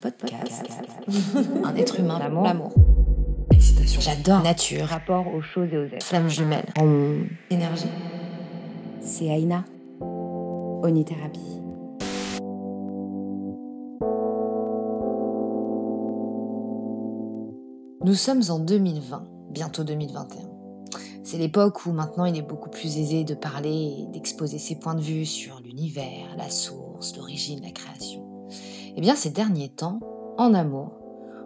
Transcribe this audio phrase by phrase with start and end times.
[0.00, 0.64] Podcast.
[1.64, 2.20] Un être humain.
[2.20, 2.44] L'amour.
[2.44, 2.72] L'amour.
[3.50, 4.00] Excitation.
[4.00, 4.42] J'adore.
[4.42, 4.86] Nature.
[4.86, 6.06] Rapport aux choses et aux êtres.
[6.06, 6.66] Flamme jumelle.
[6.80, 7.88] On- Énergie.
[9.00, 9.64] C'est Aïna,
[10.00, 11.60] Onithérapie.
[18.04, 20.48] Nous sommes en 2020, bientôt 2021.
[21.24, 24.94] C'est l'époque où maintenant il est beaucoup plus aisé de parler et d'exposer ses points
[24.94, 28.27] de vue sur l'univers, la source, l'origine, la création.
[28.98, 30.00] Eh bien, ces derniers temps,
[30.38, 30.90] en amour,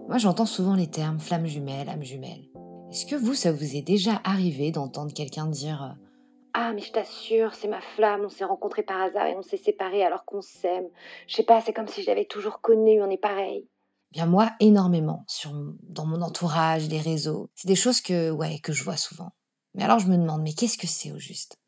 [0.08, 2.48] moi j'entends souvent les termes flamme jumelle, âme jumelle.
[2.90, 6.06] Est-ce que vous, ça vous est déjà arrivé d'entendre quelqu'un dire euh,
[6.54, 9.58] Ah, mais je t'assure, c'est ma flamme, on s'est rencontrés par hasard et on s'est
[9.58, 10.86] séparés alors qu'on s'aime.
[11.26, 13.68] Je sais pas, c'est comme si je l'avais toujours connu, on est pareil.
[14.12, 17.50] Bien moi, énormément, sur, dans mon entourage, les réseaux.
[17.54, 19.32] C'est des choses que, ouais, que je vois souvent.
[19.74, 21.58] Mais alors je me demande, mais qu'est-ce que c'est au juste?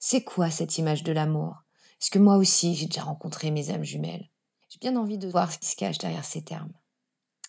[0.00, 1.62] C'est quoi cette image de l'amour?
[2.02, 4.28] Est-ce que moi aussi j'ai déjà rencontré mes âmes jumelles?
[4.68, 6.72] J'ai bien envie de voir ce qui se cache derrière ces termes.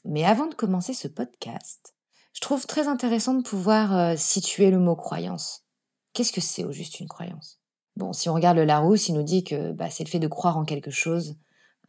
[0.06, 1.94] Mais avant de commencer ce podcast,
[2.34, 5.66] je trouve très intéressant de pouvoir euh, situer le mot croyance.
[6.14, 7.60] Qu'est-ce que c'est au juste une croyance?
[7.98, 10.28] Bon, si on regarde le Larousse, il nous dit que bah, c'est le fait de
[10.28, 11.36] croire en quelque chose,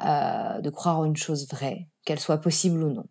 [0.02, 3.06] euh, de croire en une chose vraie, qu'elle soit possible ou non.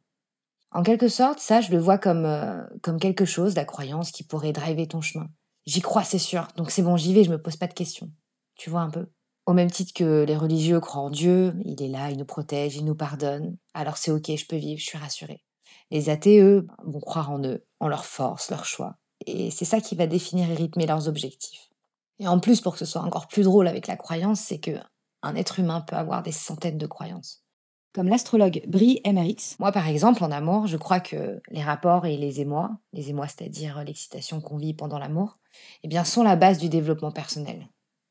[0.71, 4.23] En quelque sorte, ça, je le vois comme, euh, comme quelque chose, la croyance, qui
[4.23, 5.29] pourrait driver ton chemin.
[5.65, 8.11] J'y crois, c'est sûr, donc c'est bon, j'y vais, je me pose pas de questions.
[8.55, 9.07] Tu vois un peu?
[9.49, 12.75] Au même titre que les religieux croient en Dieu, il est là, il nous protège,
[12.75, 15.43] il nous pardonne, alors c'est ok, je peux vivre, je suis rassurée.
[15.89, 18.97] Les athées, eux, vont croire en eux, en leur force, leur choix.
[19.25, 21.71] Et c'est ça qui va définir et rythmer leurs objectifs.
[22.19, 24.77] Et en plus, pour que ce soit encore plus drôle avec la croyance, c'est que
[25.23, 27.43] un être humain peut avoir des centaines de croyances.
[27.95, 32.17] Comme l'astrologue Brie MRX, Moi, par exemple, en amour, je crois que les rapports et
[32.17, 35.39] les émois, les émois, c'est-à-dire l'excitation qu'on vit pendant l'amour,
[35.81, 37.67] eh bien, sont la base du développement personnel.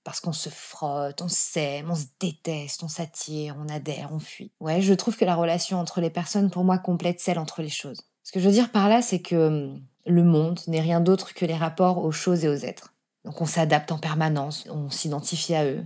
[0.09, 4.51] Parce qu'on se frotte, on s'aime, on se déteste, on s'attire, on adhère, on fuit.
[4.59, 7.69] Ouais, je trouve que la relation entre les personnes, pour moi, complète celle entre les
[7.69, 8.01] choses.
[8.23, 11.35] Ce que je veux dire par là, c'est que hum, le monde n'est rien d'autre
[11.35, 12.95] que les rapports aux choses et aux êtres.
[13.27, 15.85] Donc on s'adapte en permanence, on s'identifie à eux,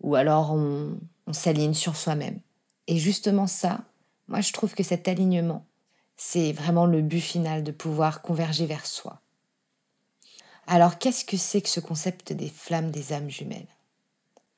[0.00, 2.38] ou alors on, on s'aligne sur soi-même.
[2.86, 3.80] Et justement ça,
[4.28, 5.66] moi je trouve que cet alignement,
[6.16, 9.20] c'est vraiment le but final de pouvoir converger vers soi.
[10.66, 13.68] Alors qu'est-ce que c'est que ce concept des flammes des âmes jumelles?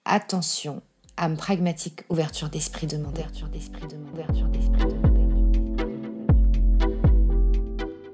[0.04, 0.80] Attention,
[1.16, 4.86] âme pragmatique, ouverture d'esprit demandé, ouverture d'esprit demandé, ouverture d'esprit.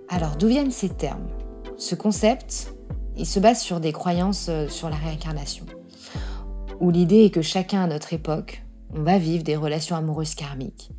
[0.08, 1.28] Alors d'où viennent ces termes?
[1.76, 2.72] Ce concept,
[3.18, 5.66] il se base sur des croyances euh, sur la réincarnation,
[6.80, 8.62] où l'idée est que chacun à notre époque,
[8.94, 10.90] on va vivre des relations amoureuses karmiques,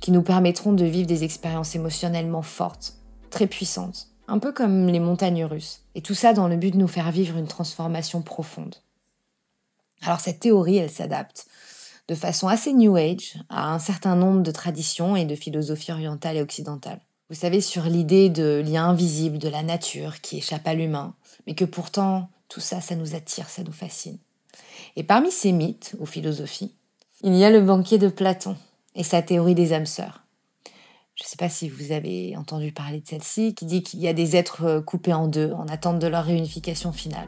[0.00, 2.94] qui nous permettront de vivre des expériences émotionnellement fortes,
[3.28, 6.78] très puissantes, un peu comme les montagnes russes, et tout ça dans le but de
[6.78, 8.76] nous faire vivre une transformation profonde.
[10.02, 11.46] Alors cette théorie, elle s'adapte
[12.08, 16.36] de façon assez New Age à un certain nombre de traditions et de philosophies orientales
[16.36, 17.00] et occidentales.
[17.28, 21.14] Vous savez, sur l'idée de lien invisible de la nature qui échappe à l'humain,
[21.46, 24.16] mais que pourtant tout ça, ça nous attire, ça nous fascine.
[24.96, 26.74] Et parmi ces mythes ou philosophies,
[27.22, 28.56] il y a le banquier de Platon
[28.94, 30.22] et sa théorie des âmes sœurs.
[31.18, 34.06] Je ne sais pas si vous avez entendu parler de celle-ci, qui dit qu'il y
[34.06, 37.26] a des êtres euh, coupés en deux en attente de leur réunification finale.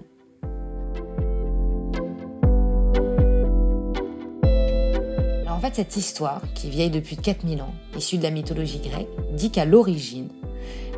[5.43, 9.09] Alors en fait, cette histoire, qui vieille depuis 4000 ans, issue de la mythologie grecque,
[9.33, 10.29] dit qu'à l'origine,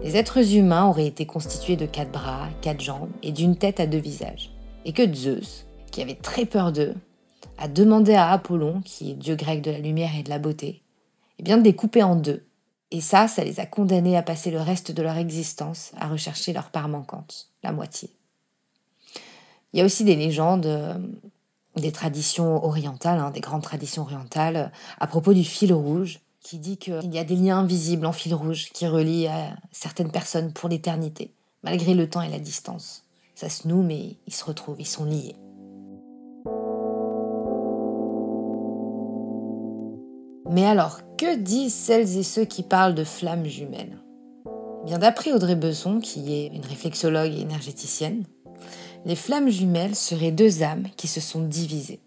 [0.03, 3.87] les êtres humains auraient été constitués de quatre bras, quatre jambes et d'une tête à
[3.87, 4.51] deux visages.
[4.85, 6.95] Et que Zeus, qui avait très peur d'eux,
[7.57, 10.83] a demandé à Apollon, qui est dieu grec de la lumière et de la beauté,
[11.39, 12.45] eh bien de les couper en deux.
[12.93, 16.53] Et ça, ça les a condamnés à passer le reste de leur existence à rechercher
[16.53, 18.11] leur part manquante, la moitié.
[19.73, 20.99] Il y a aussi des légendes, euh,
[21.77, 24.71] des traditions orientales, hein, des grandes traditions orientales,
[25.01, 28.35] à propos du fil rouge, qui dit qu'il y a des liens invisibles en fil
[28.35, 31.33] rouge qui relient à certaines personnes pour l'éternité,
[31.63, 33.05] malgré le temps et la distance.
[33.35, 35.35] Ça se noue, mais ils se retrouvent, ils sont liés.
[40.53, 43.97] Mais alors, que disent celles et ceux qui parlent de flammes jumelles
[44.85, 48.25] Bien d'après Audrey Besson, qui est une réflexologue et énergéticienne,
[49.07, 52.01] les flammes jumelles seraient deux âmes qui se sont divisées.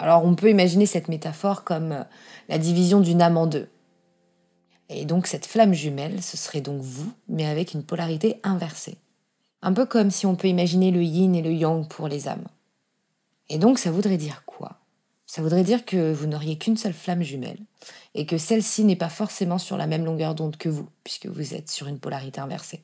[0.00, 2.02] Alors on peut imaginer cette métaphore comme euh,
[2.48, 3.68] la division d'une âme en deux.
[4.88, 8.98] Et donc cette flamme jumelle, ce serait donc vous, mais avec une polarité inversée.
[9.62, 12.48] Un peu comme si on peut imaginer le yin et le yang pour les âmes.
[13.48, 14.51] Et donc ça voudrait dire quoi
[15.34, 17.56] Ça voudrait dire que vous n'auriez qu'une seule flamme jumelle,
[18.14, 21.54] et que celle-ci n'est pas forcément sur la même longueur d'onde que vous, puisque vous
[21.54, 22.82] êtes sur une polarité inversée.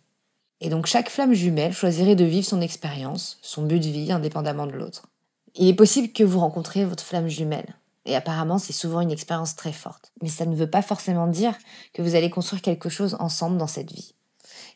[0.62, 4.66] Et donc chaque flamme jumelle choisirait de vivre son expérience, son but de vie, indépendamment
[4.66, 5.08] de l'autre.
[5.56, 9.54] Il est possible que vous rencontriez votre flamme jumelle, Et apparemment, c'est souvent une expérience
[9.54, 10.12] très forte.
[10.22, 11.54] Mais ça ne veut pas forcément dire
[11.92, 14.14] que vous allez construire quelque chose ensemble dans cette vie.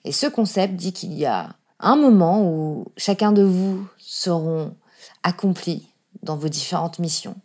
[0.05, 4.77] Et ce concept dit qu'il y a un moment où chacun de vous seront
[5.23, 5.89] accomplis
[6.23, 7.37] dans vos différentes missions.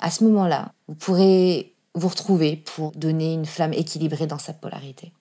[0.00, 5.12] À ce moment-là, vous pourrez vous retrouver pour donner une flamme équilibrée dans sa polarité.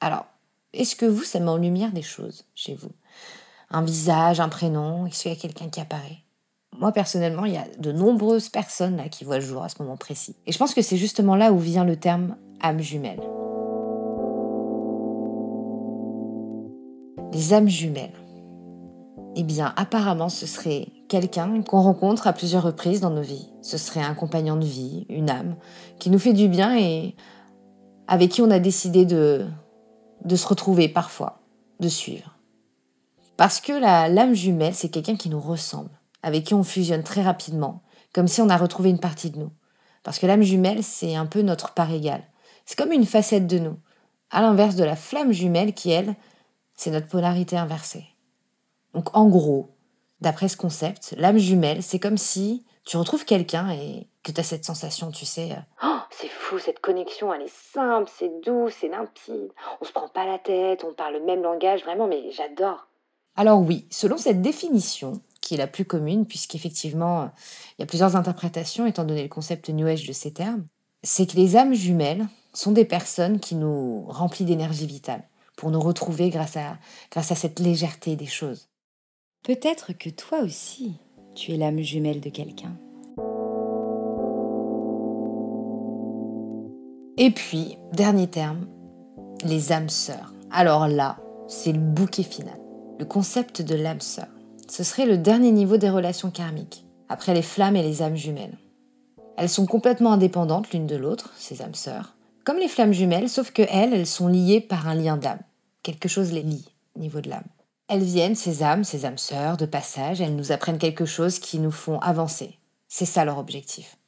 [0.00, 0.26] Alors,
[0.74, 2.90] est-ce que vous, ça met en lumière des choses chez vous?
[3.70, 6.18] Un visage, un prénom Est-ce qu'il y a quelqu'un qui apparaît?
[6.78, 9.80] Moi, personnellement, il y a de nombreuses personnes là qui voient le jour à ce
[9.80, 10.36] moment précis.
[10.46, 13.22] Et je pense que c'est justement là où vient le terme âme jumelle.
[17.32, 18.12] Les âmes jumelles.
[19.36, 23.50] Eh bien, apparemment, ce serait quelqu'un qu'on rencontre à plusieurs reprises dans nos vies.
[23.62, 25.56] Ce serait un compagnon de vie, une âme,
[25.98, 27.14] qui nous fait du bien et
[28.08, 29.46] avec qui on a décidé de,
[30.24, 31.40] de se retrouver parfois,
[31.80, 32.38] de suivre.
[33.36, 35.90] Parce que la l'âme jumelle, c'est quelqu'un qui nous ressemble,
[36.22, 39.50] avec qui on fusionne très rapidement, comme si on a retrouvé une partie de nous.
[40.02, 42.22] Parce que l'âme jumelle, c'est un peu notre part égale.
[42.66, 43.76] C'est comme une facette de nous,
[44.30, 46.14] à l'inverse de la flamme jumelle qui, elle,
[46.74, 48.06] c'est notre polarité inversée.
[48.94, 49.73] Donc en gros,
[50.20, 54.44] d'après ce concept, l'âme jumelle, c'est comme si tu retrouves quelqu'un et que tu as
[54.44, 55.52] cette sensation, tu sais.
[55.52, 59.52] Euh, oh, c'est fou, cette connexion, elle est simple, c'est doux, c'est limpide.
[59.80, 62.88] On se prend pas la tête, on parle le même langage, vraiment, mais j'adore.
[63.36, 67.30] Alors oui, selon cette définition, qui est la plus commune, puisqu'effectivement,
[67.76, 70.66] il y a plusieurs interprétations étant donné le concept New Age de ces termes,
[71.02, 75.22] c'est que les âmes jumelles sont des personnes qui nous remplissent d'énergie vitale
[75.56, 76.78] pour nous retrouver grâce à,
[77.10, 78.68] grâce à cette légèreté des choses.
[79.44, 80.94] Peut-être que toi aussi,
[81.34, 82.78] tu es l'âme jumelle de quelqu'un.
[87.18, 88.66] Et puis, dernier terme,
[89.44, 90.32] les âmes sœurs.
[90.50, 92.58] Alors là, c'est le bouquet final.
[92.98, 94.28] Le concept de l'âme sœur.
[94.66, 98.56] Ce serait le dernier niveau des relations karmiques, après les flammes et les âmes jumelles.
[99.36, 103.50] Elles sont complètement indépendantes l'une de l'autre, ces âmes sœurs, comme les flammes jumelles, sauf
[103.50, 105.42] que elles, elles sont liées par un lien d'âme.
[105.82, 106.66] Quelque chose les lie
[106.96, 107.44] au niveau de l'âme.
[107.86, 111.58] Elles viennent, ces âmes, ces âmes sœurs, de passage, elles nous apprennent quelque chose qui
[111.58, 112.58] nous font avancer.
[112.88, 113.98] C'est ça leur objectif.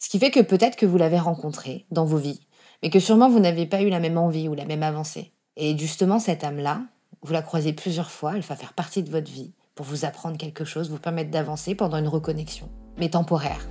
[0.00, 2.40] Ce qui fait que peut-être que vous l'avez rencontré dans vos vies,
[2.82, 5.30] mais que sûrement vous n'avez pas eu la même envie ou la même avancée.
[5.56, 6.82] Et justement, cette âme-là,
[7.22, 10.36] vous la croisez plusieurs fois, elle va faire partie de votre vie pour vous apprendre
[10.36, 12.68] quelque chose, vous permettre d'avancer pendant une reconnexion,
[12.98, 13.68] mais temporaire.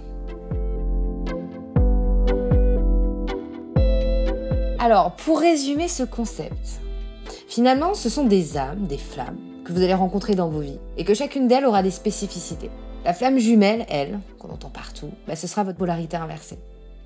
[4.80, 6.80] Alors, pour résumer ce concept,
[7.54, 11.06] Finalement, ce sont des âmes, des flammes, que vous allez rencontrer dans vos vies, et
[11.06, 12.72] que chacune d'elles aura des spécificités.
[13.06, 16.58] La flamme jumelle, elle, qu'on entend partout, bah, ce sera votre polarité inversée.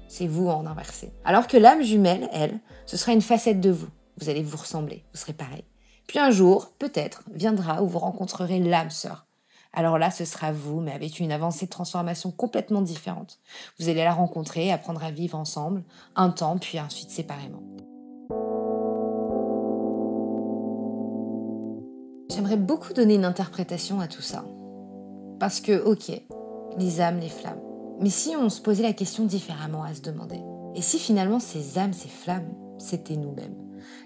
[0.07, 1.11] C'est vous en inversé.
[1.25, 3.89] Alors que l'âme jumelle, elle, ce sera une facette de vous.
[4.21, 5.65] Vous allez vous ressembler, vous serez pareil.
[6.07, 9.25] Puis un jour, peut-être, viendra où vous rencontrerez l'âme sœur.
[9.73, 13.39] Alors là, ce sera vous, mais avec une avancée de transformation complètement différente.
[13.79, 15.83] Vous allez la rencontrer, apprendre à vivre ensemble,
[16.15, 17.63] un temps, puis ensuite séparément.
[22.47, 24.45] J'aimerais beaucoup donner une interprétation à tout ça.
[25.37, 26.13] Parce que, ok,
[26.77, 27.59] les âmes, les flammes.
[27.99, 30.39] Mais si on se posait la question différemment à se demander
[30.73, 33.55] Et si finalement ces âmes, ces flammes, c'était nous-mêmes?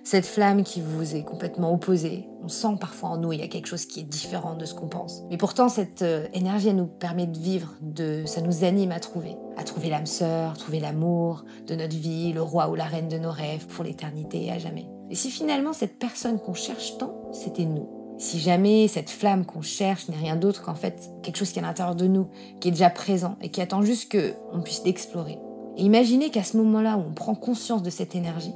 [0.04, 3.48] Cette flamme qui vous est complètement opposée, on sent parfois en nous, il y a
[3.48, 5.22] quelque chose qui est différent de ce qu'on pense.
[5.30, 9.00] Mais pourtant, cette euh, énergie, elle nous permet de vivre, de, ça nous anime à
[9.00, 9.36] trouver.
[9.56, 13.20] À trouver l'âme sœur, trouver l'amour de notre vie, le roi ou la reine de
[13.20, 14.88] nos rêves pour l'éternité et à jamais.
[15.12, 18.01] Et si finalement cette personne qu'on cherche tant, c'était nous?
[18.22, 21.64] Si jamais cette flamme qu'on cherche n'est rien d'autre qu'en fait quelque chose qui est
[21.64, 22.28] à l'intérieur de nous,
[22.60, 25.40] qui est déjà présent et qui attend juste qu'on puisse l'explorer.
[25.76, 28.54] Et imaginez qu'à ce moment-là où on prend conscience de cette énergie,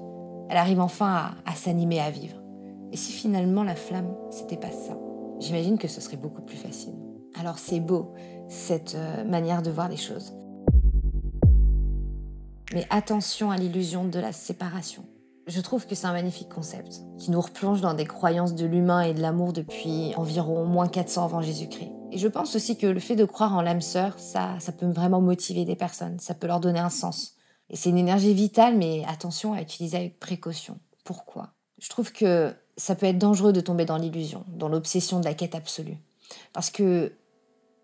[0.49, 2.35] elle arrive enfin à, s'animer, à vivre.
[2.91, 4.97] Et si finalement la flamme, c'était pas ça,
[5.39, 6.93] j'imagine que ce serait beaucoup plus facile.
[7.39, 8.13] Alors c'est beau,
[8.47, 10.35] cette euh, manière de voir les choses.
[12.71, 15.05] Mais attention à l'illusion de la séparation.
[15.47, 19.01] Je trouve que c'est un magnifique concept, qui nous replonge dans des croyances de l'humain
[19.01, 21.91] et de l'amour depuis environ moins 400 avant Jésus-Christ.
[22.11, 24.89] Et je pense aussi que le fait de croire en l'âme sœur, ça, ça peut
[24.89, 27.35] vraiment motiver des personnes, ça peut leur donner un sens.
[27.69, 30.79] Et c'est une énergie vitale, mais attention à utiliser avec précaution.
[31.03, 31.53] Pourquoi?
[31.77, 35.35] Je trouve que ça peut être dangereux de tomber dans l'illusion, dans l'obsession de la
[35.35, 35.97] quête absolue.
[36.53, 37.13] Parce que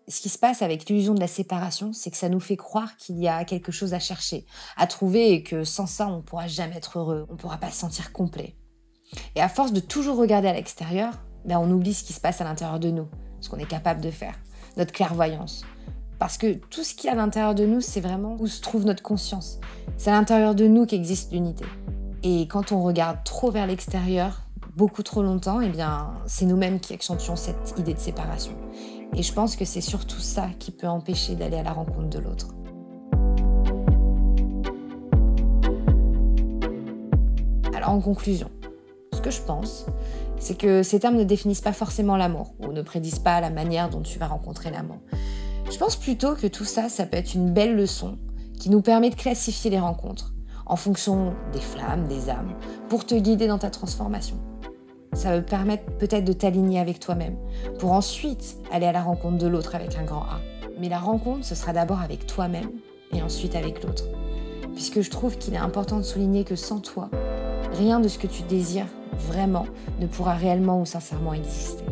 [0.08, 2.96] ce qui se passe avec l'illusion de la séparation, c'est que ça nous fait croire
[2.96, 6.22] qu'il y a quelque chose à chercher, à trouver et que sans ça, on ne
[6.22, 8.56] pourra jamais être heureux, on ne pourra pas se sentir complet.
[9.36, 12.40] Et à force de toujours regarder à l'extérieur, ben on oublie ce qui se passe
[12.40, 13.08] à l'intérieur de nous,
[13.40, 14.38] ce qu'on est capable de faire,
[14.76, 15.64] notre clairvoyance.
[16.18, 18.84] Parce que tout ce qui est à l'intérieur de nous, c'est vraiment où se trouve
[18.84, 19.58] notre conscience.
[19.96, 21.64] C'est à l'intérieur de nous qu'existe l'unité.
[22.22, 24.42] Et quand on regarde trop vers l'extérieur,
[24.76, 28.52] beaucoup trop longtemps, eh bien, c'est nous-mêmes qui accentuons cette idée de séparation.
[29.14, 32.18] Et je pense que c'est surtout ça qui peut empêcher d'aller à la rencontre de
[32.18, 32.48] l'autre.
[37.74, 38.50] Alors en conclusion,
[39.12, 39.86] ce que je pense,
[40.38, 43.90] c'est que ces termes ne définissent pas forcément l'amour ou ne prédisent pas la manière
[43.90, 44.98] dont tu vas rencontrer l'amour.
[45.70, 48.18] Je pense plutôt que tout ça, ça peut être une belle leçon
[48.58, 50.32] qui nous permet de classifier les rencontres
[50.64, 52.54] en fonction des flammes, des âmes,
[52.88, 54.38] pour te guider dans ta transformation.
[55.14, 57.36] Ça va permettre peut-être de t'aligner avec toi-même,
[57.78, 60.40] pour ensuite aller à la rencontre de l'autre avec un grand A.
[60.80, 62.70] Mais la rencontre, ce sera d'abord avec toi-même
[63.12, 64.04] et ensuite avec l'autre.
[64.74, 67.10] Puisque je trouve qu'il est important de souligner que sans toi,
[67.72, 68.86] rien de ce que tu désires
[69.18, 69.66] vraiment
[70.00, 71.84] ne pourra réellement ou sincèrement exister.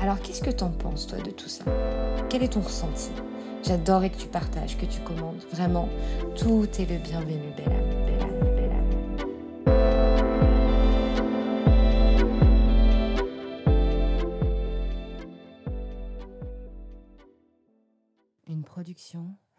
[0.00, 1.64] Alors qu'est-ce que t'en penses toi de tout ça?
[2.28, 3.10] Quel est ton ressenti?
[3.64, 5.42] J'adorerais que tu partages, que tu commandes.
[5.50, 5.88] Vraiment,
[6.36, 7.95] tout est le bienvenu, belle âme,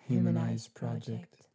[0.08, 1.47] Humanized Project.